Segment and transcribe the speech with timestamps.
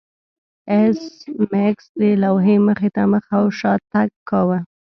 [0.71, 1.01] ایس
[1.51, 4.59] میکس د لوحې مخې ته مخ او شا تګ کاوه